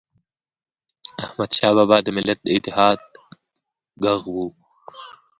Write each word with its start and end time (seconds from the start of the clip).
احمدشاه 1.23 1.73
بابا 1.77 1.97
د 2.03 2.07
ملت 2.15 2.39
د 2.43 2.47
اتحاد 2.57 2.99
ږغ 4.03 4.21
و. 4.35 4.37